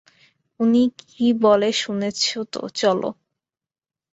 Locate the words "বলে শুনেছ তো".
1.41-2.61